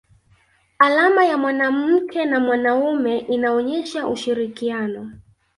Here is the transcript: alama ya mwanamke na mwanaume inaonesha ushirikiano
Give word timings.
alama 0.79 1.25
ya 1.25 1.37
mwanamke 1.37 2.25
na 2.25 2.39
mwanaume 2.39 3.17
inaonesha 3.17 4.07
ushirikiano 4.07 5.11